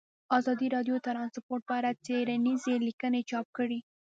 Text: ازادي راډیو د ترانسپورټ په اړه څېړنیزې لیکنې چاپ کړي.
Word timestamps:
ازادي 0.37 0.67
راډیو 0.75 0.95
د 0.99 1.03
ترانسپورټ 1.07 1.61
په 1.67 1.73
اړه 1.79 1.91
څېړنیزې 2.05 2.73
لیکنې 2.87 3.21
چاپ 3.29 3.47
کړي. 3.57 3.79